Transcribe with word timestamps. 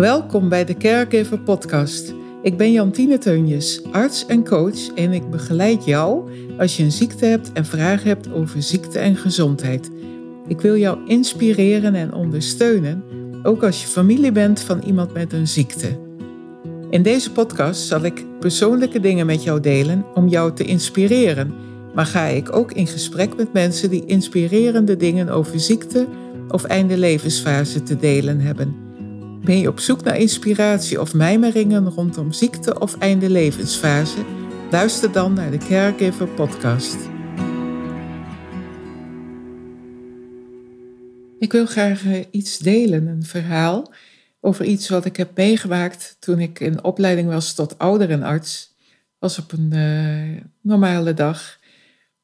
Welkom 0.00 0.48
bij 0.48 0.64
de 0.64 0.76
Caregiver 0.76 1.38
Podcast. 1.40 2.14
Ik 2.42 2.56
ben 2.56 2.72
Jantine 2.72 3.18
Teunjes, 3.18 3.82
arts 3.92 4.26
en 4.26 4.44
coach 4.44 4.94
en 4.94 5.12
ik 5.12 5.30
begeleid 5.30 5.84
jou 5.84 6.30
als 6.58 6.76
je 6.76 6.82
een 6.82 6.92
ziekte 6.92 7.24
hebt 7.24 7.52
en 7.52 7.64
vragen 7.64 8.08
hebt 8.08 8.32
over 8.32 8.62
ziekte 8.62 8.98
en 8.98 9.16
gezondheid. 9.16 9.90
Ik 10.48 10.60
wil 10.60 10.76
jou 10.76 10.98
inspireren 11.06 11.94
en 11.94 12.12
ondersteunen, 12.12 13.04
ook 13.42 13.62
als 13.62 13.80
je 13.80 13.86
familie 13.86 14.32
bent 14.32 14.60
van 14.60 14.82
iemand 14.86 15.12
met 15.12 15.32
een 15.32 15.48
ziekte. 15.48 15.98
In 16.90 17.02
deze 17.02 17.32
podcast 17.32 17.86
zal 17.86 18.04
ik 18.04 18.24
persoonlijke 18.38 19.00
dingen 19.00 19.26
met 19.26 19.42
jou 19.42 19.60
delen 19.60 20.04
om 20.14 20.28
jou 20.28 20.52
te 20.52 20.64
inspireren, 20.64 21.54
maar 21.94 22.06
ga 22.06 22.24
ik 22.24 22.56
ook 22.56 22.72
in 22.72 22.86
gesprek 22.86 23.36
met 23.36 23.52
mensen 23.52 23.90
die 23.90 24.06
inspirerende 24.06 24.96
dingen 24.96 25.28
over 25.28 25.60
ziekte 25.60 26.06
of 26.48 26.64
einde 26.64 26.98
levensfase 26.98 27.82
te 27.82 27.96
delen 27.96 28.40
hebben. 28.40 28.89
Ben 29.44 29.58
je 29.58 29.68
op 29.68 29.78
zoek 29.78 30.04
naar 30.04 30.16
inspiratie 30.16 31.00
of 31.00 31.14
mijmeringen 31.14 31.88
rondom 31.88 32.32
ziekte 32.32 32.80
of 32.80 32.98
einde 32.98 33.30
levensfase? 33.30 34.24
Luister 34.70 35.12
dan 35.12 35.32
naar 35.32 35.50
de 35.50 35.58
Caregiver 35.58 36.28
podcast. 36.28 36.96
Ik 41.38 41.52
wil 41.52 41.66
graag 41.66 42.04
eh, 42.04 42.24
iets 42.30 42.58
delen, 42.58 43.06
een 43.06 43.22
verhaal 43.22 43.92
over 44.40 44.64
iets 44.64 44.88
wat 44.88 45.04
ik 45.04 45.16
heb 45.16 45.36
meegemaakt 45.36 46.16
toen 46.18 46.38
ik 46.38 46.60
in 46.60 46.84
opleiding 46.84 47.28
was 47.28 47.54
tot 47.54 47.78
ouderenarts. 47.78 48.74
was 49.18 49.38
op 49.38 49.52
een 49.52 49.70
uh, 49.74 50.42
normale 50.60 51.14
dag. 51.14 51.58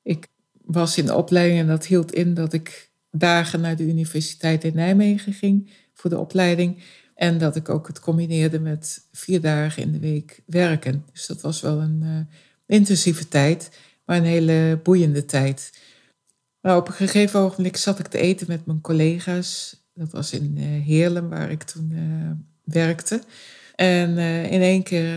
Ik 0.03 0.27
was 0.65 0.99
in 0.99 1.07
de 1.07 1.15
opleiding 1.15 1.61
en 1.61 1.67
dat 1.67 1.87
hield 1.87 2.13
in 2.13 2.35
dat 2.35 2.53
ik 2.53 2.91
dagen 3.11 3.61
naar 3.61 3.77
de 3.77 3.85
Universiteit 3.85 4.65
in 4.65 4.75
Nijmegen 4.75 5.33
ging 5.33 5.71
voor 5.95 6.11
de 6.11 6.19
opleiding. 6.19 6.83
En 7.17 7.39
dat 7.39 7.57
ik 7.57 7.69
ook 7.69 7.87
het 7.87 8.01
combineerde 8.01 8.61
met 8.61 9.07
vier 9.13 9.41
dagen 9.41 9.83
in 9.83 9.93
de 9.93 9.99
week 9.99 10.43
werken. 10.47 11.05
Dus 11.13 11.27
dat 11.27 11.41
was 11.41 11.61
wel 11.61 11.81
een 11.81 12.01
uh, 12.03 12.19
intensieve 12.67 13.29
tijd, 13.29 13.71
maar 14.05 14.17
een 14.17 14.25
hele 14.25 14.81
boeiende 14.83 15.25
tijd. 15.25 15.79
Nou, 16.63 16.81
op 16.81 16.89
een 16.89 16.95
gegeven 16.95 17.41
ogenblik 17.41 17.77
zat 17.77 17.99
ik 17.99 18.07
te 18.07 18.19
eten 18.19 18.47
met 18.49 18.67
mijn 18.67 18.81
collega's. 18.81 19.83
Dat 19.95 20.13
was 20.13 20.33
in 20.33 20.55
uh, 20.57 20.85
Heerlen, 20.85 21.29
waar 21.29 21.51
ik 21.51 21.63
toen 21.63 21.91
uh, 21.91 22.31
werkte. 22.65 23.23
En 23.75 24.19
in 24.49 24.61
één 24.61 24.83
keer 24.83 25.17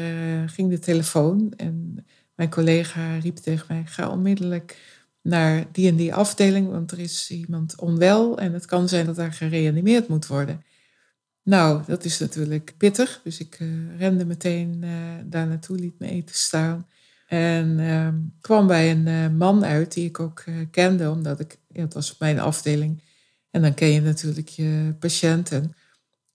ging 0.50 0.70
de 0.70 0.80
telefoon 0.80 1.54
en 1.58 2.06
mijn 2.36 2.50
collega 2.50 3.18
riep 3.18 3.36
tegen 3.36 3.66
mij: 3.70 3.84
ga 3.86 4.10
onmiddellijk 4.10 4.78
naar 5.22 5.66
die 5.72 5.90
en 5.90 5.96
die 5.96 6.14
afdeling, 6.14 6.70
want 6.70 6.92
er 6.92 7.00
is 7.00 7.32
iemand 7.32 7.80
onwel 7.80 8.40
en 8.40 8.54
het 8.54 8.66
kan 8.66 8.90
zijn 8.90 9.06
dat 9.06 9.16
daar 9.16 9.34
gereanimeerd 9.34 10.08
moet 10.08 10.28
worden. 10.28 10.64
Nou, 11.50 11.84
dat 11.86 12.04
is 12.04 12.20
natuurlijk 12.20 12.74
pittig. 12.78 13.22
Dus 13.24 13.40
ik 13.40 13.60
uh, 13.60 13.98
rende 13.98 14.26
meteen 14.26 14.82
uh, 14.84 14.92
daar 15.24 15.48
naartoe, 15.48 15.78
liet 15.78 16.00
me 16.00 16.08
eten 16.08 16.36
staan. 16.36 16.88
En 17.28 17.80
uh, 17.80 18.08
kwam 18.42 18.68
bij 18.68 18.92
een 18.92 19.08
uh, 19.08 19.38
man 19.38 19.66
uit 19.66 19.94
die 19.94 20.06
ik 20.06 20.20
ook 20.20 20.44
kende, 20.72 21.10
omdat 21.10 21.40
ik, 21.40 21.58
ja, 21.68 21.82
het 21.82 21.94
was 21.94 22.12
op 22.12 22.20
mijn 22.20 22.40
afdeling. 22.40 23.04
En 23.52 23.62
dan 23.62 23.74
ken 23.74 23.88
je 23.88 24.02
natuurlijk 24.02 24.48
je 24.48 24.96
patiënten. 25.00 25.76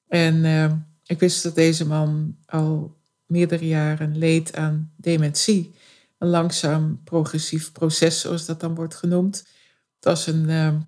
En 0.08 0.44
ehm, 0.44 0.76
ik 1.06 1.18
wist 1.18 1.42
dat 1.42 1.54
deze 1.54 1.86
man 1.86 2.36
al 2.46 2.96
meerdere 3.26 3.66
jaren 3.66 4.18
leed 4.18 4.56
aan 4.56 4.92
dementie. 4.96 5.74
Een 6.18 6.28
langzaam 6.28 7.00
progressief 7.04 7.72
proces, 7.72 8.20
zoals 8.20 8.46
dat 8.46 8.60
dan 8.60 8.74
wordt 8.74 8.94
genoemd. 8.94 9.36
Het 9.94 10.04
was 10.04 10.26
een 10.26 10.48
ehm, 10.48 10.80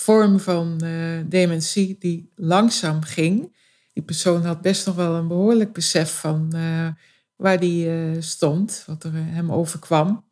vorm 0.00 0.40
van 0.40 0.80
uh, 0.84 1.20
dementie 1.26 1.96
die 1.98 2.32
langzaam 2.34 3.02
ging. 3.02 3.56
Die 3.92 4.02
persoon 4.02 4.44
had 4.44 4.60
best 4.60 4.86
nog 4.86 4.94
wel 4.94 5.14
een 5.14 5.28
behoorlijk 5.28 5.72
besef 5.72 6.20
van 6.20 6.52
uh, 6.54 6.88
waar 7.36 7.60
die 7.60 7.86
uh, 7.86 8.16
stond, 8.20 8.82
wat 8.86 9.04
er 9.04 9.12
hem 9.14 9.52
overkwam. 9.52 10.26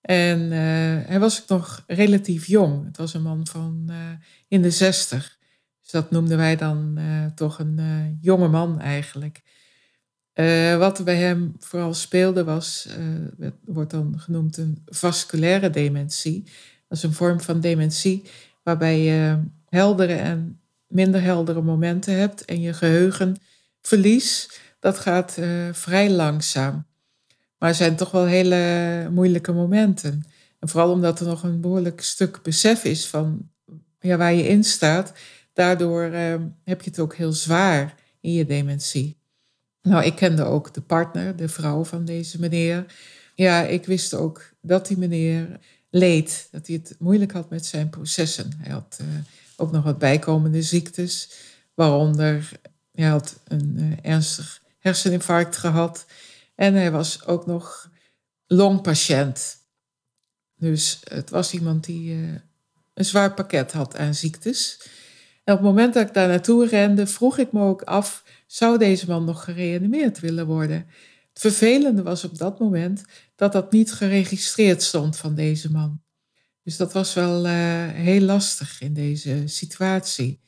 En 0.00 0.50
hij 1.06 1.20
was 1.20 1.42
ook 1.42 1.48
nog 1.48 1.84
relatief 1.86 2.46
jong. 2.46 2.84
Het 2.84 2.96
was 2.96 3.14
een 3.14 3.22
man 3.22 3.46
van 3.46 3.90
in 4.48 4.62
de 4.62 4.70
zestig. 4.70 5.38
Dus 5.82 5.90
dat 5.90 6.10
noemden 6.10 6.36
wij 6.36 6.56
dan 6.56 6.98
toch 7.34 7.58
een 7.58 8.18
jonge 8.20 8.48
man 8.48 8.80
eigenlijk. 8.80 9.42
wat 10.78 10.98
er 10.98 11.04
bij 11.04 11.16
hem 11.16 11.54
vooral 11.58 11.94
speelde 11.94 12.44
was, 12.44 12.88
wordt 13.64 13.90
dan 13.90 14.18
genoemd 14.18 14.56
een 14.56 14.82
vasculaire 14.84 15.70
dementie. 15.70 16.42
Dat 16.88 16.98
is 16.98 17.02
een 17.02 17.12
vorm 17.12 17.40
van 17.40 17.60
dementie 17.60 18.22
waarbij 18.66 19.00
je 19.00 19.38
heldere 19.68 20.14
en 20.14 20.60
minder 20.86 21.22
heldere 21.22 21.62
momenten 21.62 22.14
hebt 22.14 22.44
en 22.44 22.60
je 22.60 22.72
geheugenverlies, 22.72 24.50
dat 24.80 24.98
gaat 24.98 25.36
uh, 25.38 25.68
vrij 25.72 26.10
langzaam. 26.10 26.86
Maar 27.58 27.68
er 27.68 27.74
zijn 27.74 27.96
toch 27.96 28.10
wel 28.10 28.24
hele 28.24 29.08
moeilijke 29.10 29.52
momenten. 29.52 30.24
En 30.58 30.68
vooral 30.68 30.90
omdat 30.90 31.20
er 31.20 31.26
nog 31.26 31.42
een 31.42 31.60
behoorlijk 31.60 32.00
stuk 32.00 32.42
besef 32.42 32.84
is 32.84 33.06
van 33.06 33.50
ja, 34.00 34.16
waar 34.16 34.34
je 34.34 34.48
in 34.48 34.64
staat. 34.64 35.12
Daardoor 35.52 36.04
uh, 36.04 36.34
heb 36.64 36.82
je 36.82 36.90
het 36.90 36.98
ook 36.98 37.14
heel 37.14 37.32
zwaar 37.32 37.94
in 38.20 38.32
je 38.32 38.44
dementie. 38.44 39.18
Nou, 39.82 40.04
ik 40.04 40.16
kende 40.16 40.44
ook 40.44 40.74
de 40.74 40.80
partner, 40.80 41.36
de 41.36 41.48
vrouw 41.48 41.84
van 41.84 42.04
deze 42.04 42.40
meneer. 42.40 42.84
Ja, 43.34 43.62
ik 43.62 43.86
wist 43.86 44.14
ook 44.14 44.50
dat 44.60 44.86
die 44.86 44.98
meneer 44.98 45.60
leed. 45.96 46.48
Dat 46.50 46.66
hij 46.66 46.76
het 46.76 46.96
moeilijk 46.98 47.32
had 47.32 47.50
met 47.50 47.66
zijn 47.66 47.90
processen. 47.90 48.52
Hij 48.56 48.72
had 48.72 48.98
uh, 49.00 49.06
ook 49.56 49.72
nog 49.72 49.84
wat 49.84 49.98
bijkomende 49.98 50.62
ziektes, 50.62 51.30
waaronder 51.74 52.50
hij 52.92 53.06
had 53.06 53.38
een 53.44 53.74
uh, 53.78 54.12
ernstig 54.12 54.62
herseninfarct 54.78 55.56
gehad. 55.56 56.06
En 56.54 56.74
hij 56.74 56.90
was 56.90 57.26
ook 57.26 57.46
nog 57.46 57.90
longpatiënt. 58.46 59.56
Dus 60.56 61.00
het 61.08 61.30
was 61.30 61.52
iemand 61.52 61.84
die 61.84 62.14
uh, 62.14 62.34
een 62.94 63.04
zwaar 63.04 63.34
pakket 63.34 63.72
had 63.72 63.96
aan 63.96 64.14
ziektes. 64.14 64.80
En 65.44 65.54
op 65.54 65.60
het 65.60 65.68
moment 65.68 65.94
dat 65.94 66.06
ik 66.06 66.14
daar 66.14 66.28
naartoe 66.28 66.66
rende, 66.66 67.06
vroeg 67.06 67.38
ik 67.38 67.52
me 67.52 67.60
ook 67.60 67.82
af: 67.82 68.24
zou 68.46 68.78
deze 68.78 69.06
man 69.08 69.24
nog 69.24 69.44
gereanimeerd 69.44 70.20
willen 70.20 70.46
worden? 70.46 70.86
Vervelende 71.38 72.02
was 72.02 72.24
op 72.24 72.38
dat 72.38 72.58
moment 72.58 73.04
dat 73.34 73.52
dat 73.52 73.72
niet 73.72 73.92
geregistreerd 73.92 74.82
stond 74.82 75.16
van 75.16 75.34
deze 75.34 75.70
man. 75.70 76.00
Dus 76.62 76.76
dat 76.76 76.92
was 76.92 77.14
wel 77.14 77.46
uh, 77.46 77.52
heel 77.88 78.20
lastig 78.20 78.80
in 78.80 78.94
deze 78.94 79.42
situatie. 79.46 80.40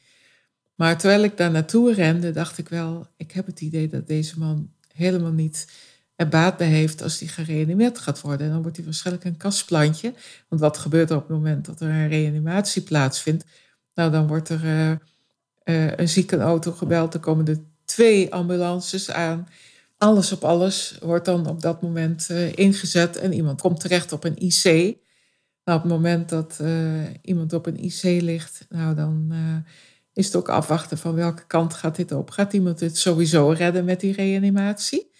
Maar 0.74 0.98
terwijl 0.98 1.22
ik 1.22 1.36
daar 1.36 1.50
naartoe 1.50 1.94
rende, 1.94 2.30
dacht 2.30 2.58
ik 2.58 2.68
wel, 2.68 3.06
ik 3.16 3.32
heb 3.32 3.46
het 3.46 3.60
idee 3.60 3.88
dat 3.88 4.06
deze 4.06 4.38
man 4.38 4.70
helemaal 4.92 5.32
niet 5.32 5.66
er 6.16 6.28
baat 6.28 6.56
bij 6.56 6.68
heeft 6.68 7.02
als 7.02 7.18
hij 7.18 7.28
gereanimeerd 7.28 7.98
gaat 7.98 8.20
worden. 8.20 8.46
En 8.46 8.52
dan 8.52 8.62
wordt 8.62 8.76
hij 8.76 8.84
waarschijnlijk 8.84 9.26
een 9.26 9.36
kastplantje. 9.36 10.14
Want 10.48 10.60
wat 10.60 10.78
gebeurt 10.78 11.10
er 11.10 11.16
op 11.16 11.28
het 11.28 11.36
moment 11.36 11.64
dat 11.64 11.80
er 11.80 11.88
een 11.88 12.08
reanimatie 12.08 12.82
plaatsvindt? 12.82 13.44
Nou, 13.94 14.10
dan 14.10 14.26
wordt 14.26 14.48
er 14.48 14.64
uh, 14.64 14.90
uh, 14.90 15.96
een 15.96 16.08
ziekenauto 16.08 16.72
gebeld, 16.72 17.14
er 17.14 17.20
komen 17.20 17.46
er 17.46 17.60
twee 17.84 18.32
ambulances 18.32 19.10
aan 19.10 19.48
alles 19.98 20.32
op 20.32 20.44
alles 20.44 20.98
wordt 21.00 21.24
dan 21.24 21.46
op 21.46 21.60
dat 21.60 21.82
moment 21.82 22.28
uh, 22.30 22.52
ingezet 22.52 23.16
en 23.16 23.32
iemand 23.32 23.60
komt 23.60 23.80
terecht 23.80 24.12
op 24.12 24.24
een 24.24 24.42
IC. 24.42 24.64
Nou, 25.64 25.78
op 25.78 25.82
het 25.82 25.92
moment 25.92 26.28
dat 26.28 26.58
uh, 26.62 27.02
iemand 27.22 27.52
op 27.52 27.66
een 27.66 27.84
IC 27.84 28.02
ligt, 28.02 28.66
nou 28.68 28.94
dan 28.94 29.28
uh, 29.30 29.56
is 30.12 30.26
het 30.26 30.36
ook 30.36 30.48
afwachten 30.48 30.98
van 30.98 31.14
welke 31.14 31.46
kant 31.46 31.74
gaat 31.74 31.96
dit 31.96 32.12
op. 32.12 32.30
Gaat 32.30 32.52
iemand 32.52 32.80
het 32.80 32.96
sowieso 32.96 33.48
redden 33.48 33.84
met 33.84 34.00
die 34.00 34.12
reanimatie? 34.12 35.10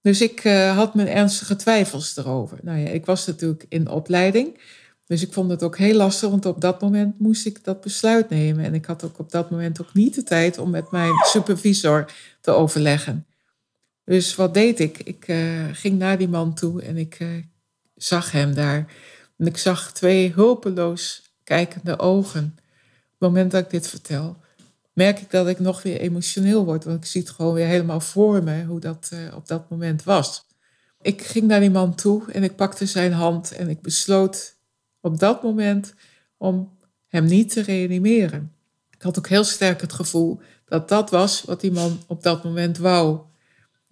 Dus 0.00 0.20
ik 0.20 0.42
had 0.74 0.94
mijn 0.94 1.08
ernstige 1.08 1.56
twijfels 1.56 2.16
erover. 2.16 2.58
Nou 2.62 2.78
ja, 2.78 2.88
ik 2.88 3.06
was 3.06 3.26
natuurlijk 3.26 3.66
in 3.68 3.88
opleiding. 3.88 4.60
Dus 5.06 5.22
ik 5.22 5.32
vond 5.32 5.50
het 5.50 5.62
ook 5.62 5.78
heel 5.78 5.94
lastig, 5.94 6.30
want 6.30 6.46
op 6.46 6.60
dat 6.60 6.80
moment 6.80 7.18
moest 7.18 7.46
ik 7.46 7.64
dat 7.64 7.80
besluit 7.80 8.28
nemen. 8.28 8.64
En 8.64 8.74
ik 8.74 8.84
had 8.84 9.04
ook 9.04 9.18
op 9.18 9.30
dat 9.30 9.50
moment 9.50 9.80
ook 9.80 9.94
niet 9.94 10.14
de 10.14 10.22
tijd 10.22 10.58
om 10.58 10.70
met 10.70 10.90
mijn 10.90 11.12
supervisor 11.22 12.10
te 12.40 12.50
overleggen. 12.50 13.26
Dus 14.04 14.34
wat 14.34 14.54
deed 14.54 14.80
ik? 14.80 14.98
Ik 14.98 15.28
uh, 15.28 15.64
ging 15.72 15.98
naar 15.98 16.18
die 16.18 16.28
man 16.28 16.54
toe 16.54 16.82
en 16.82 16.96
ik 16.96 17.20
uh, 17.20 17.28
zag 17.94 18.30
hem 18.30 18.54
daar. 18.54 18.92
En 19.36 19.46
ik 19.46 19.56
zag 19.56 19.92
twee 19.92 20.32
hulpeloos 20.32 21.22
kijkende 21.44 21.98
ogen. 21.98 22.44
Op 22.44 23.10
het 23.10 23.18
moment 23.18 23.50
dat 23.50 23.64
ik 23.64 23.70
dit 23.70 23.88
vertel, 23.88 24.36
merk 24.92 25.20
ik 25.20 25.30
dat 25.30 25.48
ik 25.48 25.58
nog 25.58 25.82
weer 25.82 26.00
emotioneel 26.00 26.64
word. 26.64 26.84
Want 26.84 26.96
ik 26.96 27.04
zie 27.04 27.20
het 27.20 27.30
gewoon 27.30 27.54
weer 27.54 27.66
helemaal 27.66 28.00
voor 28.00 28.42
me 28.42 28.64
hoe 28.64 28.80
dat 28.80 29.10
uh, 29.12 29.36
op 29.36 29.46
dat 29.46 29.70
moment 29.70 30.02
was. 30.02 30.46
Ik 31.00 31.22
ging 31.22 31.46
naar 31.46 31.60
die 31.60 31.70
man 31.70 31.94
toe 31.94 32.32
en 32.32 32.42
ik 32.42 32.56
pakte 32.56 32.86
zijn 32.86 33.12
hand 33.12 33.52
en 33.52 33.68
ik 33.68 33.80
besloot 33.80 34.56
op 35.00 35.18
dat 35.18 35.42
moment 35.42 35.94
om 36.36 36.76
hem 37.08 37.24
niet 37.24 37.52
te 37.52 37.62
reanimeren. 37.62 38.52
Ik 38.90 39.02
had 39.02 39.18
ook 39.18 39.28
heel 39.28 39.44
sterk 39.44 39.80
het 39.80 39.92
gevoel 39.92 40.40
dat 40.64 40.88
dat 40.88 41.10
was 41.10 41.42
wat 41.42 41.60
die 41.60 41.72
man 41.72 42.02
op 42.06 42.22
dat 42.22 42.44
moment 42.44 42.78
wou. 42.78 43.20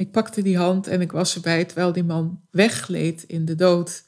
Ik 0.02 0.10
pakte 0.10 0.42
die 0.42 0.56
hand 0.56 0.86
en 0.86 1.00
ik 1.00 1.12
was 1.12 1.34
erbij 1.34 1.64
terwijl 1.64 1.92
die 1.92 2.04
man 2.04 2.40
weggleed 2.50 3.22
in 3.26 3.44
de 3.44 3.54
dood. 3.54 4.04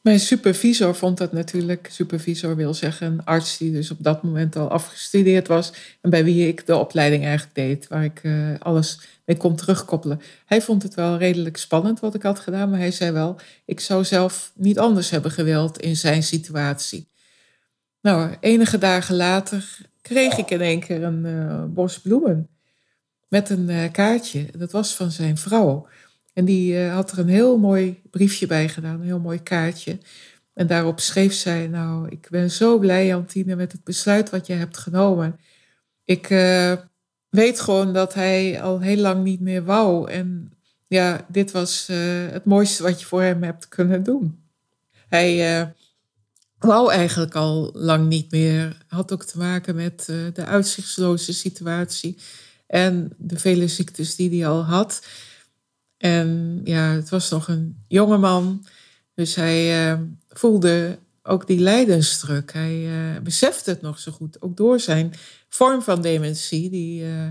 Mijn 0.00 0.20
supervisor 0.20 0.94
vond 0.94 1.18
dat 1.18 1.32
natuurlijk, 1.32 1.88
supervisor 1.90 2.56
wil 2.56 2.74
zeggen 2.74 3.06
een 3.06 3.24
arts 3.24 3.58
die 3.58 3.72
dus 3.72 3.90
op 3.90 3.96
dat 4.00 4.22
moment 4.22 4.56
al 4.56 4.68
afgestudeerd 4.68 5.48
was 5.48 5.72
en 6.00 6.10
bij 6.10 6.24
wie 6.24 6.48
ik 6.48 6.66
de 6.66 6.76
opleiding 6.76 7.24
eigenlijk 7.24 7.54
deed, 7.54 7.88
waar 7.88 8.04
ik 8.04 8.20
uh, 8.22 8.54
alles 8.58 9.00
mee 9.24 9.36
kon 9.36 9.56
terugkoppelen. 9.56 10.20
Hij 10.46 10.62
vond 10.62 10.82
het 10.82 10.94
wel 10.94 11.16
redelijk 11.16 11.56
spannend 11.56 12.00
wat 12.00 12.14
ik 12.14 12.22
had 12.22 12.38
gedaan, 12.38 12.70
maar 12.70 12.78
hij 12.78 12.90
zei 12.90 13.10
wel, 13.10 13.36
ik 13.64 13.80
zou 13.80 14.04
zelf 14.04 14.52
niet 14.54 14.78
anders 14.78 15.10
hebben 15.10 15.30
gewild 15.30 15.80
in 15.80 15.96
zijn 15.96 16.22
situatie. 16.22 17.08
Nou, 18.00 18.36
enige 18.40 18.78
dagen 18.78 19.16
later 19.16 19.78
kreeg 20.02 20.38
ik 20.38 20.50
in 20.50 20.60
één 20.60 20.80
keer 20.80 21.02
een 21.02 21.24
uh, 21.24 21.64
bos 21.64 22.00
bloemen 22.00 22.48
met 23.28 23.50
een 23.50 23.68
uh, 23.68 23.90
kaartje. 23.92 24.46
Dat 24.56 24.72
was 24.72 24.94
van 24.94 25.10
zijn 25.10 25.36
vrouw. 25.36 25.88
En 26.32 26.44
die 26.44 26.74
uh, 26.74 26.94
had 26.94 27.12
er 27.12 27.18
een 27.18 27.28
heel 27.28 27.58
mooi 27.58 28.00
briefje 28.10 28.46
bij 28.46 28.68
gedaan, 28.68 28.94
een 28.94 29.06
heel 29.06 29.20
mooi 29.20 29.42
kaartje. 29.42 29.98
En 30.54 30.66
daarop 30.66 31.00
schreef 31.00 31.32
zij, 31.32 31.66
nou, 31.66 32.08
ik 32.08 32.26
ben 32.30 32.50
zo 32.50 32.78
blij, 32.78 33.06
Jantine, 33.06 33.56
met 33.56 33.72
het 33.72 33.84
besluit 33.84 34.30
wat 34.30 34.46
je 34.46 34.52
hebt 34.52 34.76
genomen. 34.76 35.40
Ik 36.04 36.30
uh, 36.30 36.72
weet 37.28 37.60
gewoon 37.60 37.92
dat 37.92 38.14
hij 38.14 38.62
al 38.62 38.80
heel 38.80 38.96
lang 38.96 39.24
niet 39.24 39.40
meer 39.40 39.64
wou. 39.64 40.10
En 40.10 40.52
ja, 40.86 41.26
dit 41.28 41.50
was 41.50 41.86
het 42.30 42.44
mooiste 42.44 42.82
wat 42.82 43.00
je 43.00 43.06
voor 43.06 43.22
hem 43.22 43.42
hebt 43.42 43.68
kunnen 43.68 44.02
doen. 44.02 44.42
Hij 45.08 45.74
wou 46.58 46.92
eigenlijk 46.92 47.34
al 47.34 47.70
lang 47.74 48.08
niet 48.08 48.30
meer. 48.30 48.76
Had 48.88 49.12
ook 49.12 49.24
te 49.24 49.38
maken 49.38 49.74
met 49.74 50.04
de 50.06 50.44
uitzichtsloze 50.44 51.32
situatie 51.32 52.18
en 52.68 53.12
de 53.16 53.38
vele 53.38 53.68
ziektes 53.68 54.16
die 54.16 54.38
hij 54.38 54.48
al 54.48 54.64
had. 54.64 55.06
En 55.96 56.60
ja, 56.64 56.92
het 56.92 57.08
was 57.08 57.30
nog 57.30 57.48
een 57.48 57.84
jonge 57.88 58.18
man. 58.18 58.66
Dus 59.14 59.34
hij 59.34 59.90
uh, 59.92 60.00
voelde 60.28 60.98
ook 61.22 61.46
die 61.46 61.60
lijdensdruk. 61.60 62.52
Hij 62.52 62.76
uh, 62.76 63.20
besefte 63.20 63.70
het 63.70 63.80
nog 63.80 63.98
zo 63.98 64.12
goed. 64.12 64.42
Ook 64.42 64.56
door 64.56 64.80
zijn 64.80 65.14
vorm 65.48 65.82
van 65.82 66.02
dementie, 66.02 66.70
die 66.70 67.02
uh, 67.02 67.28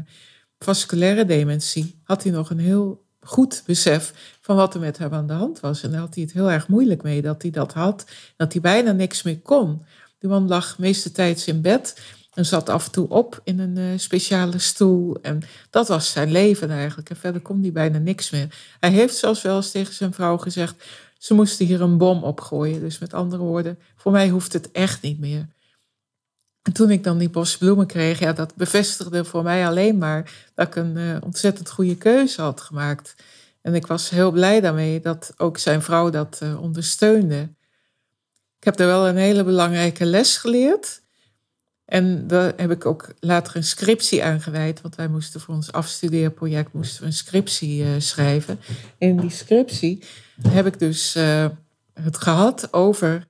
vasculaire 0.60 1.26
dementie, 1.26 2.00
had 2.04 2.24
hij 2.24 2.32
nog 2.32 2.50
een 2.50 2.60
heel 2.60 3.06
goed 3.20 3.64
besef 3.66 4.38
van 4.42 4.56
wat 4.56 4.74
er 4.74 4.80
met 4.80 4.98
hem 4.98 5.14
aan 5.14 5.28
de 5.28 5.34
hand 5.34 5.60
was. 5.60 5.84
En 5.84 5.92
daar 5.92 6.00
had 6.00 6.16
hij 6.16 6.24
het 6.24 6.34
heel 6.34 6.52
erg 6.52 6.68
moeilijk 6.68 7.04
mee 7.04 7.22
dat 7.22 7.42
hij 7.42 7.52
dat 7.52 7.74
had. 7.74 8.06
Dat 8.36 8.54
hij 8.54 8.62
bijna 8.62 8.92
niks 8.92 9.24
meer 9.24 9.40
kon. 9.40 9.86
Die 10.20 10.30
man 10.30 10.48
lag 10.48 10.78
meeste 10.78 11.12
tijds 11.12 11.48
in 11.48 11.62
bed. 11.62 12.02
En 12.38 12.46
zat 12.46 12.70
af 12.70 12.86
en 12.86 12.92
toe 12.92 13.10
op 13.10 13.42
in 13.44 13.60
een 13.60 13.78
uh, 13.78 13.98
speciale 14.00 14.58
stoel. 14.58 15.18
En 15.22 15.42
dat 15.70 15.88
was 15.88 16.12
zijn 16.12 16.32
leven 16.32 16.70
eigenlijk. 16.70 17.10
En 17.10 17.16
verder 17.16 17.42
kon 17.42 17.62
hij 17.62 17.72
bijna 17.72 17.98
niks 17.98 18.30
meer. 18.30 18.56
Hij 18.80 18.92
heeft 18.92 19.16
zelfs 19.16 19.42
wel 19.42 19.56
eens 19.56 19.72
tegen 19.72 19.94
zijn 19.94 20.14
vrouw 20.14 20.38
gezegd... 20.38 20.84
ze 21.18 21.34
moesten 21.34 21.66
hier 21.66 21.82
een 21.82 21.98
bom 21.98 22.24
opgooien. 22.24 22.80
Dus 22.80 23.00
met 23.00 23.14
andere 23.14 23.44
woorden, 23.44 23.80
voor 23.96 24.12
mij 24.12 24.30
hoeft 24.30 24.54
het 24.54 24.72
echt 24.72 25.02
niet 25.02 25.20
meer. 25.20 25.48
En 26.62 26.74
toen 26.74 26.92
ik 26.92 27.04
dan 27.04 27.18
die 27.18 27.30
bos 27.30 27.58
bloemen 27.58 27.88
kreeg... 27.88 28.20
ja, 28.20 28.34
dat 28.34 28.56
bevestigde 28.56 29.26
voor 29.26 29.44
mij 29.44 29.68
alleen 29.68 29.98
maar... 29.98 30.32
dat 30.56 30.68
ik 30.68 30.76
een 30.76 30.98
uh, 30.98 31.18
ontzettend 31.20 31.70
goede 31.70 31.96
keuze 31.96 32.42
had 32.42 32.62
gemaakt. 32.62 33.16
En 33.62 33.76
ik 33.76 33.88
was 33.88 34.10
heel 34.10 34.32
blij 34.32 34.62
daarmee 34.62 35.00
dat 35.00 35.34
ook 35.38 35.58
zijn 35.58 35.82
vrouw 35.82 36.10
dat 36.10 36.40
uh, 36.44 36.62
ondersteunde. 36.62 37.50
Ik 38.58 38.64
heb 38.64 38.80
er 38.80 38.88
wel 38.88 39.08
een 39.08 39.18
hele 39.18 39.44
belangrijke 39.44 40.06
les 40.06 40.38
geleerd... 40.38 41.06
En 41.88 42.28
daar 42.28 42.54
heb 42.56 42.72
ik 42.72 42.86
ook 42.86 43.14
later 43.20 43.56
een 43.56 43.64
scriptie 43.64 44.24
aan 44.24 44.42
gewijd, 44.42 44.82
want 44.82 44.96
wij 44.96 45.08
moesten 45.08 45.42
voor 45.42 45.56
ons 45.56 45.72
afstudeerproject 45.72 46.74
moesten 46.74 47.00
we 47.00 47.06
een 47.06 47.14
scriptie 47.14 47.84
uh, 47.84 47.90
schrijven. 47.98 48.60
In 48.98 49.18
die 49.18 49.30
scriptie 49.30 50.04
heb 50.50 50.66
ik 50.66 50.80
dus 50.80 51.16
uh, 51.16 51.46
het 51.94 52.18
gehad 52.18 52.74
over 52.74 53.28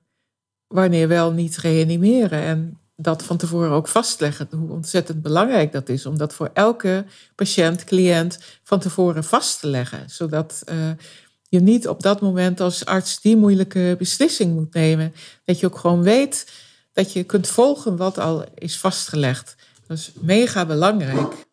wanneer 0.66 1.08
wel 1.08 1.32
niet 1.32 1.56
reanimeren. 1.56 2.40
En 2.42 2.78
dat 2.96 3.22
van 3.22 3.36
tevoren 3.36 3.70
ook 3.70 3.88
vastleggen, 3.88 4.48
hoe 4.50 4.70
ontzettend 4.70 5.22
belangrijk 5.22 5.72
dat 5.72 5.88
is. 5.88 6.06
Om 6.06 6.18
dat 6.18 6.34
voor 6.34 6.50
elke 6.52 7.04
patiënt, 7.34 7.84
cliënt 7.84 8.38
van 8.62 8.78
tevoren 8.78 9.24
vast 9.24 9.60
te 9.60 9.66
leggen. 9.66 10.10
Zodat 10.10 10.62
uh, 10.70 10.90
je 11.48 11.60
niet 11.60 11.88
op 11.88 12.02
dat 12.02 12.20
moment 12.20 12.60
als 12.60 12.84
arts 12.84 13.20
die 13.20 13.36
moeilijke 13.36 13.94
beslissing 13.98 14.54
moet 14.54 14.74
nemen. 14.74 15.14
Dat 15.44 15.60
je 15.60 15.66
ook 15.66 15.78
gewoon 15.78 16.02
weet 16.02 16.46
dat 16.98 17.12
je 17.12 17.24
kunt 17.24 17.48
volgen 17.48 17.96
wat 17.96 18.18
al 18.18 18.44
is 18.54 18.78
vastgelegd. 18.78 19.54
Dat 19.86 19.98
is 19.98 20.12
mega 20.20 20.66
belangrijk. 20.66 21.46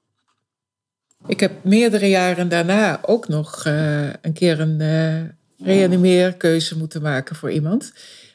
Ik 1.27 1.39
heb 1.39 1.63
meerdere 1.63 2.09
jaren 2.09 2.49
daarna 2.49 2.99
ook 3.01 3.27
nog 3.27 3.65
uh, 3.65 4.09
een 4.21 4.33
keer 4.33 4.59
een 4.59 4.79
uh, 4.79 5.67
reanimeerkeuze 5.67 6.77
moeten 6.77 7.01
maken 7.01 7.35
voor 7.35 7.51
iemand. 7.51 7.93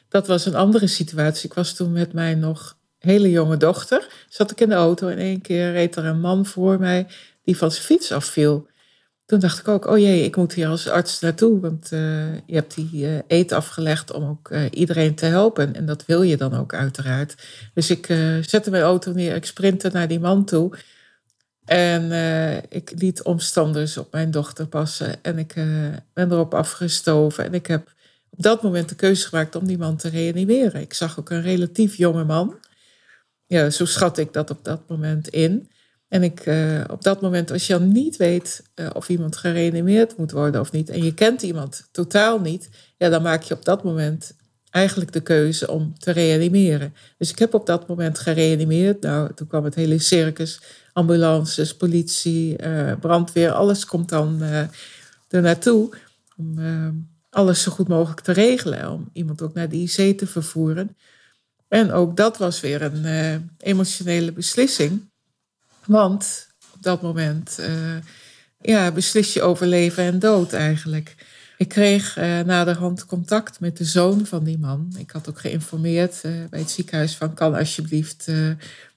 Dat 0.09 0.27
was 0.27 0.45
een 0.45 0.55
andere 0.55 0.87
situatie. 0.87 1.49
Ik 1.49 1.55
was 1.55 1.73
toen 1.73 1.91
met 1.91 2.13
mijn 2.13 2.39
nog 2.39 2.77
hele 2.97 3.29
jonge 3.29 3.57
dochter. 3.57 4.07
Zat 4.29 4.51
ik 4.51 4.61
in 4.61 4.69
de 4.69 4.75
auto 4.75 5.07
en 5.07 5.17
één 5.17 5.41
keer 5.41 5.71
reed 5.71 5.95
er 5.95 6.05
een 6.05 6.19
man 6.19 6.45
voor 6.45 6.79
mij 6.79 7.07
die 7.43 7.57
van 7.57 7.71
zijn 7.71 7.83
fiets 7.83 8.11
afviel 8.11 8.67
toen 9.31 9.39
dacht 9.39 9.59
ik 9.59 9.67
ook, 9.67 9.87
oh 9.87 9.97
jee, 9.97 10.23
ik 10.23 10.35
moet 10.35 10.53
hier 10.53 10.67
als 10.67 10.87
arts 10.87 11.19
naartoe. 11.19 11.59
Want 11.59 11.91
uh, 11.91 12.33
je 12.45 12.53
hebt 12.53 12.75
die 12.75 12.89
uh, 12.93 13.19
eet 13.27 13.51
afgelegd 13.51 14.11
om 14.11 14.23
ook 14.23 14.49
uh, 14.49 14.63
iedereen 14.71 15.15
te 15.15 15.25
helpen. 15.25 15.75
En 15.75 15.85
dat 15.85 16.05
wil 16.05 16.21
je 16.21 16.37
dan 16.37 16.53
ook 16.53 16.73
uiteraard. 16.73 17.35
Dus 17.73 17.89
ik 17.89 18.05
zette 18.41 18.69
mijn 18.69 18.83
auto 18.83 19.11
neer, 19.11 19.35
ik 19.35 19.45
sprintte 19.45 19.89
naar 19.93 20.07
die 20.07 20.19
man 20.19 20.45
toe. 20.45 20.77
En 21.65 22.11
ik 22.69 22.91
liet 22.95 23.23
omstanders 23.23 23.97
op 23.97 24.11
mijn 24.11 24.31
dochter 24.31 24.67
passen. 24.67 25.23
En 25.23 25.37
ik 25.37 25.53
ben 26.13 26.31
erop 26.31 26.53
afgestoven. 26.53 27.45
En 27.45 27.53
ik 27.53 27.67
heb 27.67 27.93
op 28.29 28.43
dat 28.43 28.61
moment 28.63 28.89
de 28.89 28.95
keuze 28.95 29.27
gemaakt 29.27 29.55
om 29.55 29.67
die 29.67 29.77
man 29.77 29.97
te 29.97 30.09
reanimeren. 30.09 30.81
Ik 30.81 30.93
zag 30.93 31.19
ook 31.19 31.29
een 31.29 31.41
relatief 31.41 31.95
jonge 31.95 32.23
man. 32.23 32.55
Ja, 33.45 33.69
zo 33.69 33.85
schat 33.85 34.17
ik 34.17 34.33
dat 34.33 34.49
op 34.49 34.63
dat 34.63 34.81
moment 34.87 35.27
in. 35.27 35.70
En 36.11 36.23
ik, 36.23 36.45
uh, 36.45 36.83
op 36.89 37.03
dat 37.03 37.21
moment, 37.21 37.51
als 37.51 37.67
je 37.67 37.79
niet 37.79 38.17
weet 38.17 38.63
uh, 38.75 38.89
of 38.93 39.09
iemand 39.09 39.35
gereanimeerd 39.35 40.17
moet 40.17 40.31
worden 40.31 40.61
of 40.61 40.71
niet, 40.71 40.89
en 40.89 41.03
je 41.03 41.13
kent 41.13 41.41
iemand 41.41 41.87
totaal 41.91 42.39
niet, 42.39 42.69
ja, 42.97 43.09
dan 43.09 43.21
maak 43.21 43.41
je 43.43 43.53
op 43.53 43.65
dat 43.65 43.83
moment 43.83 44.35
eigenlijk 44.69 45.11
de 45.11 45.21
keuze 45.21 45.71
om 45.71 45.99
te 45.99 46.11
reanimeren. 46.11 46.93
Dus 47.17 47.31
ik 47.31 47.39
heb 47.39 47.53
op 47.53 47.65
dat 47.65 47.87
moment 47.87 48.19
gereanimeerd. 48.19 49.01
Nou, 49.01 49.33
toen 49.33 49.47
kwam 49.47 49.63
het 49.63 49.75
hele 49.75 49.99
circus, 49.99 50.61
ambulances, 50.93 51.75
politie, 51.75 52.63
uh, 52.63 52.93
brandweer, 52.99 53.51
alles 53.51 53.85
komt 53.85 54.09
dan 54.09 54.41
er 55.29 55.41
naartoe 55.41 55.89
om 56.37 56.59
alles 57.29 57.61
zo 57.61 57.71
goed 57.71 57.87
mogelijk 57.87 58.21
te 58.21 58.31
regelen, 58.31 58.91
om 58.91 59.09
iemand 59.13 59.41
ook 59.41 59.53
naar 59.53 59.69
de 59.69 59.77
IC 59.77 60.17
te 60.17 60.27
vervoeren. 60.27 60.97
En 61.67 61.91
ook 61.91 62.17
dat 62.17 62.37
was 62.37 62.59
weer 62.59 62.81
een 62.81 63.49
emotionele 63.57 64.31
beslissing. 64.31 65.09
Want 65.91 66.47
op 66.73 66.83
dat 66.83 67.01
moment 67.01 67.57
uh, 67.59 67.67
ja, 68.61 68.91
beslis 68.91 69.33
je 69.33 69.41
over 69.41 69.67
leven 69.67 70.03
en 70.03 70.19
dood 70.19 70.53
eigenlijk. 70.53 71.15
Ik 71.57 71.67
kreeg 71.67 72.17
uh, 72.17 72.39
naderhand 72.39 73.05
contact 73.05 73.59
met 73.59 73.77
de 73.77 73.85
zoon 73.85 74.25
van 74.25 74.43
die 74.43 74.57
man. 74.57 74.95
Ik 74.97 75.11
had 75.11 75.29
ook 75.29 75.39
geïnformeerd 75.39 76.21
uh, 76.25 76.31
bij 76.49 76.59
het 76.59 76.71
ziekenhuis 76.71 77.15
van 77.15 77.33
kan 77.33 77.55
alsjeblieft 77.55 78.25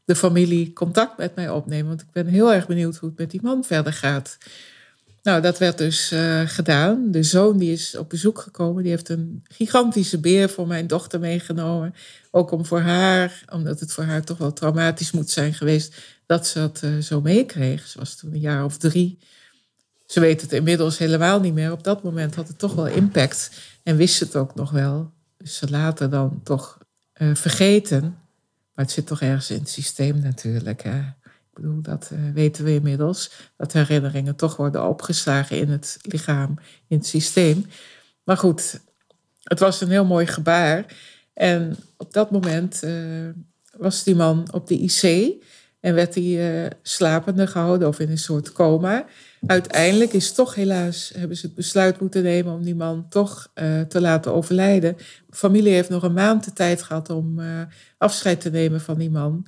de 0.05 0.17
familie 0.17 0.73
contact 0.73 1.19
met 1.19 1.35
mij 1.35 1.51
opnemen. 1.51 1.89
Want 1.89 2.01
ik 2.01 2.11
ben 2.13 2.27
heel 2.27 2.53
erg 2.53 2.67
benieuwd 2.67 2.97
hoe 2.97 3.09
het 3.09 3.19
met 3.19 3.31
die 3.31 3.43
man 3.43 3.65
verder 3.65 3.93
gaat. 3.93 4.39
Nou, 5.23 5.43
dat 5.43 5.59
werd 5.59 5.79
dus 5.79 6.13
gedaan. 6.45 7.11
De 7.11 7.23
zoon 7.23 7.59
die 7.59 7.73
is 7.73 7.97
op 7.97 8.09
bezoek 8.09 8.39
gekomen, 8.39 8.83
die 8.83 8.93
heeft 8.93 9.09
een 9.09 9.43
gigantische 9.49 10.21
beer 10.21 10.49
voor 10.49 10.67
mijn 10.67 10.87
dochter 10.87 11.21
meegenomen. 11.21 11.95
Ook 12.37 12.51
om 12.51 12.67
voor 12.67 12.81
haar, 12.81 13.45
omdat 13.53 13.81
het 13.81 13.93
voor 13.93 14.05
haar 14.05 14.25
toch 14.25 14.39
wel 14.39 14.53
traumatisch 14.53 15.11
moet 15.11 15.31
zijn 15.31 15.55
geweest, 15.55 15.97
dat 16.27 16.47
ze 16.47 16.59
dat 16.59 16.81
uh, 16.85 16.99
zo 16.99 17.21
meekreeg. 17.21 17.87
Ze 17.87 17.99
was 17.99 18.17
toen 18.17 18.33
een 18.33 18.41
jaar 18.41 18.65
of 18.65 18.77
drie. 18.77 19.19
Ze 20.07 20.21
weet 20.21 20.41
het 20.41 20.53
inmiddels 20.53 20.99
helemaal 20.99 21.41
niet 21.41 21.55
meer. 21.55 21.73
Op 21.73 21.85
dat 21.85 22.03
moment 22.03 22.35
had 22.35 22.49
het 22.49 22.59
toch 22.59 22.75
wel 22.75 22.87
impact 22.87 23.51
en 23.83 23.97
wist 23.97 24.21
het 24.21 24.37
ook 24.37 24.55
nog 24.55 24.71
wel. 24.71 25.13
Dus 25.37 25.57
ze 25.57 25.71
later 25.71 26.11
dan 26.11 26.41
toch 26.45 26.79
uh, 27.17 27.35
vergeten. 27.35 28.03
Maar 28.75 28.85
het 28.85 28.91
zit 28.91 29.07
toch 29.07 29.21
ergens 29.21 29.51
in 29.51 29.59
het 29.59 29.69
systeem 29.71 30.21
natuurlijk. 30.21 30.83
Hè? 30.83 30.99
Ik 30.99 31.55
bedoel, 31.55 31.81
dat 31.81 32.11
uh, 32.13 32.19
weten 32.33 32.65
we 32.65 32.75
inmiddels. 32.75 33.31
Dat 33.57 33.73
herinneringen 33.73 34.37
toch 34.37 34.57
worden 34.57 34.89
opgeslagen 34.89 35.59
in 35.59 35.69
het 35.69 35.99
lichaam, 36.03 36.59
in 36.89 36.97
het 36.97 37.07
systeem. 37.07 37.67
Maar 38.25 38.37
goed, 38.37 38.81
het 39.43 39.59
was 39.59 39.81
een 39.81 39.91
heel 39.91 40.05
mooi 40.05 40.27
gebaar. 40.27 40.87
En 41.35 41.77
op 41.97 42.13
dat 42.13 42.31
moment 42.31 42.81
uh, 42.85 42.93
was 43.77 44.05
die 44.05 44.15
man 44.15 44.49
op 44.53 44.67
de 44.67 44.79
IC. 44.79 45.33
En 45.81 45.95
werd 45.95 46.15
hij 46.15 46.63
uh, 46.65 46.71
slapende 46.83 47.47
gehouden 47.47 47.89
of 47.89 47.99
in 47.99 48.11
een 48.11 48.19
soort 48.19 48.53
coma. 48.53 49.07
Uiteindelijk 49.47 50.13
is 50.13 50.33
toch 50.33 50.55
helaas, 50.55 51.13
hebben 51.17 51.37
ze 51.37 51.47
het 51.47 51.55
besluit 51.55 52.01
moeten 52.01 52.23
nemen 52.23 52.53
om 52.53 52.63
die 52.63 52.75
man 52.75 53.07
toch 53.09 53.51
uh, 53.55 53.81
te 53.81 54.01
laten 54.01 54.35
overlijden. 54.35 54.97
De 55.27 55.37
familie 55.37 55.73
heeft 55.73 55.89
nog 55.89 56.03
een 56.03 56.13
maand 56.13 56.45
de 56.45 56.53
tijd 56.53 56.83
gehad 56.83 57.11
om 57.11 57.41
afscheid 57.99 58.41
te 58.41 58.51
nemen 58.51 58.81
van 58.81 58.99
die 58.99 59.11
man. 59.11 59.47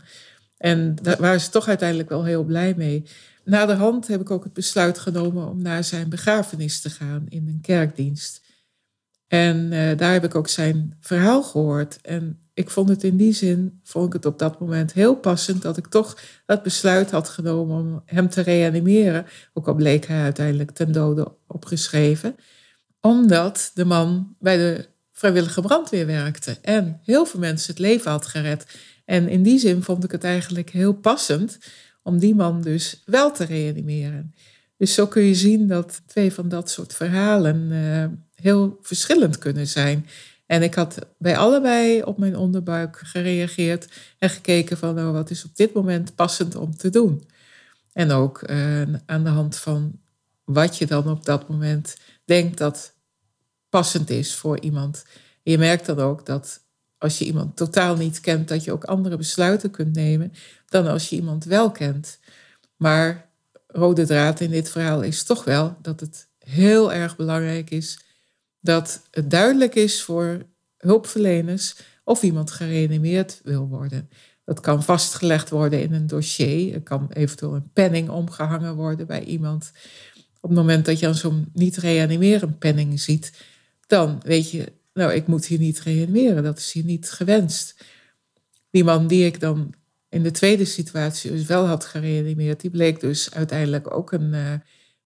En 0.58 0.94
daar 1.02 1.16
waren 1.20 1.40
ze 1.40 1.50
toch 1.50 1.68
uiteindelijk 1.68 2.08
wel 2.08 2.24
heel 2.24 2.44
blij 2.44 2.74
mee. 2.76 3.04
Na 3.44 3.66
de 3.66 3.74
hand 3.74 4.06
heb 4.06 4.20
ik 4.20 4.30
ook 4.30 4.44
het 4.44 4.52
besluit 4.52 4.98
genomen 4.98 5.48
om 5.48 5.62
naar 5.62 5.84
zijn 5.84 6.08
begrafenis 6.08 6.80
te 6.80 6.90
gaan 6.90 7.26
in 7.28 7.48
een 7.48 7.60
kerkdienst. 7.62 8.45
En 9.28 9.72
uh, 9.72 9.96
daar 9.96 10.12
heb 10.12 10.24
ik 10.24 10.34
ook 10.34 10.48
zijn 10.48 10.96
verhaal 11.00 11.42
gehoord. 11.42 12.00
En 12.00 12.38
ik 12.54 12.70
vond 12.70 12.88
het 12.88 13.04
in 13.04 13.16
die 13.16 13.32
zin, 13.32 13.80
vond 13.82 14.06
ik 14.06 14.12
het 14.12 14.26
op 14.26 14.38
dat 14.38 14.60
moment 14.60 14.92
heel 14.92 15.16
passend 15.16 15.62
dat 15.62 15.76
ik 15.76 15.86
toch 15.86 16.18
dat 16.46 16.62
besluit 16.62 17.10
had 17.10 17.28
genomen 17.28 17.76
om 17.76 18.02
hem 18.04 18.28
te 18.28 18.40
reanimeren. 18.40 19.26
Ook 19.52 19.68
al 19.68 19.74
bleek 19.74 20.06
hij 20.06 20.22
uiteindelijk 20.22 20.70
ten 20.70 20.92
dode 20.92 21.34
opgeschreven. 21.46 22.36
Omdat 23.00 23.70
de 23.74 23.84
man 23.84 24.36
bij 24.38 24.56
de 24.56 24.88
vrijwillige 25.12 25.60
brandweer 25.60 26.06
werkte 26.06 26.58
en 26.62 27.00
heel 27.02 27.26
veel 27.26 27.40
mensen 27.40 27.70
het 27.70 27.82
leven 27.82 28.10
had 28.10 28.26
gered. 28.26 28.66
En 29.04 29.28
in 29.28 29.42
die 29.42 29.58
zin 29.58 29.82
vond 29.82 30.04
ik 30.04 30.10
het 30.10 30.24
eigenlijk 30.24 30.70
heel 30.70 30.92
passend 30.94 31.58
om 32.02 32.18
die 32.18 32.34
man 32.34 32.62
dus 32.62 33.02
wel 33.06 33.32
te 33.32 33.44
reanimeren. 33.44 34.34
Dus 34.76 34.94
zo 34.94 35.06
kun 35.06 35.22
je 35.22 35.34
zien 35.34 35.66
dat 35.66 36.02
twee 36.06 36.32
van 36.32 36.48
dat 36.48 36.70
soort 36.70 36.94
verhalen 36.94 37.70
uh, 37.70 38.04
heel 38.40 38.78
verschillend 38.82 39.38
kunnen 39.38 39.66
zijn. 39.66 40.06
En 40.46 40.62
ik 40.62 40.74
had 40.74 40.98
bij 41.18 41.36
allebei 41.36 42.02
op 42.02 42.18
mijn 42.18 42.36
onderbuik 42.36 43.00
gereageerd 43.04 43.88
en 44.18 44.30
gekeken 44.30 44.78
van 44.78 44.94
nou, 44.94 45.12
wat 45.12 45.30
is 45.30 45.44
op 45.44 45.56
dit 45.56 45.72
moment 45.72 46.14
passend 46.14 46.54
om 46.54 46.76
te 46.76 46.90
doen. 46.90 47.28
En 47.92 48.10
ook 48.10 48.48
uh, 48.48 48.82
aan 49.06 49.24
de 49.24 49.30
hand 49.30 49.56
van 49.56 49.98
wat 50.44 50.78
je 50.78 50.86
dan 50.86 51.08
op 51.08 51.24
dat 51.24 51.48
moment 51.48 51.96
denkt 52.24 52.58
dat 52.58 52.94
passend 53.68 54.10
is 54.10 54.34
voor 54.34 54.60
iemand. 54.60 55.04
Je 55.42 55.58
merkt 55.58 55.86
dan 55.86 55.98
ook 55.98 56.26
dat 56.26 56.60
als 56.98 57.18
je 57.18 57.24
iemand 57.24 57.56
totaal 57.56 57.96
niet 57.96 58.20
kent, 58.20 58.48
dat 58.48 58.64
je 58.64 58.72
ook 58.72 58.84
andere 58.84 59.16
besluiten 59.16 59.70
kunt 59.70 59.94
nemen 59.94 60.32
dan 60.68 60.86
als 60.86 61.08
je 61.08 61.16
iemand 61.16 61.44
wel 61.44 61.70
kent. 61.70 62.18
Maar 62.76 63.28
rode 63.66 64.06
draad 64.06 64.40
in 64.40 64.50
dit 64.50 64.68
verhaal 64.68 65.02
is 65.02 65.22
toch 65.22 65.44
wel 65.44 65.76
dat 65.82 66.00
het 66.00 66.28
heel 66.38 66.92
erg 66.92 67.16
belangrijk 67.16 67.70
is 67.70 67.98
dat 68.66 69.02
het 69.10 69.30
duidelijk 69.30 69.74
is 69.74 70.02
voor 70.02 70.46
hulpverleners 70.76 71.76
of 72.04 72.22
iemand 72.22 72.50
gereanimeerd 72.50 73.40
wil 73.44 73.68
worden. 73.68 74.08
Dat 74.44 74.60
kan 74.60 74.82
vastgelegd 74.82 75.50
worden 75.50 75.82
in 75.82 75.92
een 75.92 76.06
dossier. 76.06 76.74
Er 76.74 76.82
kan 76.82 77.10
eventueel 77.12 77.54
een 77.54 77.72
penning 77.72 78.08
omgehangen 78.08 78.74
worden 78.74 79.06
bij 79.06 79.24
iemand. 79.24 79.72
Op 80.40 80.48
het 80.50 80.58
moment 80.58 80.84
dat 80.84 80.98
je 80.98 81.06
dan 81.06 81.14
zo'n 81.14 81.48
niet 81.52 81.76
reanimeren 81.76 82.58
penning 82.58 83.00
ziet, 83.00 83.32
dan 83.86 84.20
weet 84.24 84.50
je, 84.50 84.72
nou, 84.92 85.12
ik 85.12 85.26
moet 85.26 85.46
hier 85.46 85.58
niet 85.58 85.80
reanimeren. 85.80 86.42
Dat 86.42 86.58
is 86.58 86.72
hier 86.72 86.84
niet 86.84 87.10
gewenst. 87.10 87.84
Die 88.70 88.84
man 88.84 89.06
die 89.06 89.26
ik 89.26 89.40
dan 89.40 89.74
in 90.08 90.22
de 90.22 90.30
tweede 90.30 90.64
situatie 90.64 91.30
dus 91.30 91.46
wel 91.46 91.66
had 91.66 91.84
gereanimeerd, 91.84 92.60
die 92.60 92.70
bleek 92.70 93.00
dus 93.00 93.34
uiteindelijk 93.34 93.94
ook 93.94 94.12
een 94.12 94.32
uh, 94.32 94.52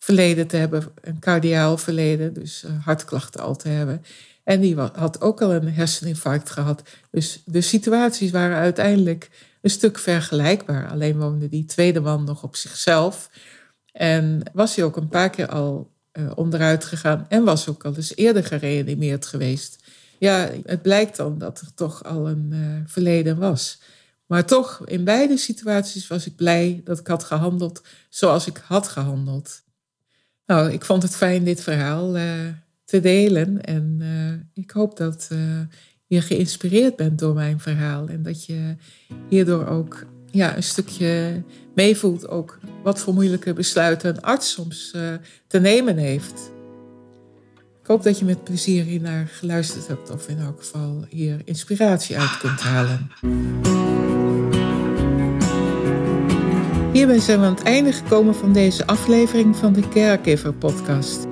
verleden 0.01 0.47
te 0.47 0.57
hebben, 0.57 0.85
een 1.01 1.19
cardiaal 1.19 1.79
verleden, 1.79 2.33
dus 2.33 2.65
uh, 2.65 2.85
hartklachten 2.85 3.41
al 3.41 3.57
te 3.57 3.69
hebben. 3.69 4.03
En 4.45 4.61
die 4.61 4.77
had 4.77 5.21
ook 5.21 5.43
al 5.43 5.53
een 5.53 5.73
herseninfarct 5.73 6.51
gehad. 6.51 6.83
Dus 7.11 7.43
de 7.45 7.61
situaties 7.61 8.31
waren 8.31 8.57
uiteindelijk 8.57 9.31
een 9.61 9.71
stuk 9.71 9.99
vergelijkbaar. 9.99 10.91
Alleen 10.91 11.19
woonde 11.19 11.49
die 11.49 11.65
tweede 11.65 12.01
man 12.01 12.25
nog 12.25 12.43
op 12.43 12.57
zichzelf. 12.57 13.31
En 13.93 14.43
was 14.53 14.77
hij 14.77 14.85
ook 14.85 14.97
een 14.97 15.09
paar 15.09 15.31
keer 15.31 15.49
al 15.49 15.91
uh, 16.13 16.31
onderuit 16.35 16.85
gegaan 16.85 17.27
en 17.29 17.45
was 17.45 17.69
ook 17.69 17.85
al 17.85 17.97
eens 17.97 18.17
eerder 18.17 18.45
gereanimeerd 18.45 19.27
geweest. 19.27 19.77
Ja, 20.19 20.51
het 20.65 20.83
blijkt 20.83 21.17
dan 21.17 21.39
dat 21.39 21.61
er 21.61 21.75
toch 21.75 22.05
al 22.05 22.29
een 22.29 22.51
uh, 22.53 22.77
verleden 22.87 23.39
was. 23.39 23.81
Maar 24.27 24.47
toch, 24.47 24.83
in 24.85 25.05
beide 25.05 25.37
situaties 25.37 26.07
was 26.07 26.27
ik 26.27 26.37
blij 26.37 26.81
dat 26.85 26.99
ik 26.99 27.07
had 27.07 27.25
gehandeld 27.25 27.83
zoals 28.09 28.47
ik 28.47 28.63
had 28.67 28.89
gehandeld. 28.89 29.63
Nou, 30.51 30.73
ik 30.73 30.85
vond 30.85 31.03
het 31.03 31.17
fijn 31.17 31.45
dit 31.45 31.61
verhaal 31.61 32.17
uh, 32.17 32.25
te 32.85 33.01
delen. 33.01 33.61
En 33.61 33.99
uh, 34.01 34.65
ik 34.65 34.71
hoop 34.71 34.97
dat 34.97 35.29
uh, 35.33 35.39
je 36.07 36.21
geïnspireerd 36.21 36.97
bent 36.97 37.19
door 37.19 37.35
mijn 37.35 37.61
verhaal. 37.61 38.09
En 38.09 38.23
dat 38.23 38.45
je 38.45 38.77
hierdoor 39.29 39.67
ook 39.67 40.07
ja, 40.31 40.57
een 40.57 40.63
stukje 40.63 41.43
meevoelt. 41.75 42.29
Ook 42.29 42.59
wat 42.83 43.01
voor 43.01 43.15
moeilijke 43.15 43.53
besluiten 43.53 44.11
een 44.11 44.23
arts 44.23 44.51
soms 44.53 44.91
te 45.47 45.59
nemen 45.59 45.97
heeft. 45.97 46.51
Ik 47.81 47.87
hoop 47.87 48.03
dat 48.03 48.19
je 48.19 48.25
met 48.25 48.45
plezier 48.45 48.85
hier 48.85 49.01
naar 49.01 49.27
geluisterd 49.27 49.87
hebt. 49.87 50.11
Of 50.11 50.29
in 50.29 50.39
elk 50.39 50.59
geval 50.59 51.05
hier 51.09 51.41
inspiratie 51.45 52.19
uit 52.19 52.39
kunt 52.39 52.61
halen. 52.61 53.11
Hierbij 57.01 57.19
zijn 57.19 57.41
we 57.41 57.47
aan 57.47 57.55
het 57.55 57.63
einde 57.63 57.93
gekomen 57.93 58.35
van 58.35 58.53
deze 58.53 58.87
aflevering 58.87 59.57
van 59.57 59.73
de 59.73 59.89
Caregiver 59.89 60.53
Podcast. 60.53 61.27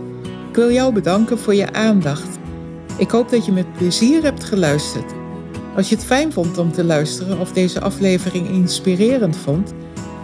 Ik 0.48 0.54
wil 0.54 0.72
jou 0.72 0.92
bedanken 0.92 1.38
voor 1.38 1.54
je 1.54 1.72
aandacht. 1.72 2.38
Ik 2.96 3.10
hoop 3.10 3.30
dat 3.30 3.46
je 3.46 3.52
met 3.52 3.72
plezier 3.72 4.22
hebt 4.22 4.44
geluisterd. 4.44 5.12
Als 5.76 5.88
je 5.88 5.94
het 5.94 6.04
fijn 6.04 6.32
vond 6.32 6.58
om 6.58 6.72
te 6.72 6.84
luisteren 6.84 7.38
of 7.38 7.52
deze 7.52 7.80
aflevering 7.80 8.48
inspirerend 8.48 9.36
vond, 9.36 9.74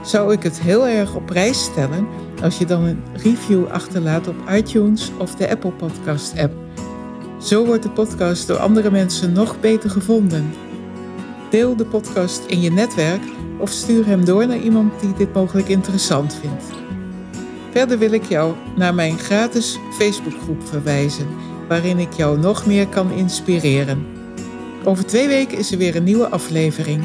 zou 0.02 0.32
ik 0.32 0.42
het 0.42 0.60
heel 0.60 0.86
erg 0.86 1.14
op 1.14 1.26
prijs 1.26 1.64
stellen 1.64 2.06
als 2.42 2.58
je 2.58 2.66
dan 2.66 2.84
een 2.84 3.02
review 3.12 3.66
achterlaat 3.66 4.28
op 4.28 4.36
iTunes 4.50 5.10
of 5.18 5.34
de 5.34 5.50
Apple 5.50 5.72
Podcast 5.72 6.38
app. 6.38 6.54
Zo 7.40 7.64
wordt 7.64 7.82
de 7.82 7.90
podcast 7.90 8.46
door 8.46 8.58
andere 8.58 8.90
mensen 8.90 9.32
nog 9.32 9.60
beter 9.60 9.90
gevonden. 9.90 10.52
Deel 11.50 11.76
de 11.76 11.86
podcast 11.86 12.44
in 12.46 12.60
je 12.60 12.70
netwerk 12.70 13.22
of 13.58 13.70
stuur 13.70 14.06
hem 14.06 14.24
door 14.24 14.46
naar 14.46 14.58
iemand 14.58 15.00
die 15.00 15.12
dit 15.12 15.34
mogelijk 15.34 15.68
interessant 15.68 16.34
vindt. 16.34 16.64
Verder 17.70 17.98
wil 17.98 18.12
ik 18.12 18.24
jou 18.24 18.54
naar 18.76 18.94
mijn 18.94 19.18
gratis 19.18 19.78
Facebookgroep 19.98 20.68
verwijzen, 20.68 21.26
waarin 21.68 21.98
ik 21.98 22.12
jou 22.12 22.38
nog 22.38 22.66
meer 22.66 22.88
kan 22.88 23.10
inspireren. 23.10 24.06
Over 24.84 25.06
twee 25.06 25.28
weken 25.28 25.58
is 25.58 25.72
er 25.72 25.78
weer 25.78 25.96
een 25.96 26.04
nieuwe 26.04 26.28
aflevering. 26.28 27.04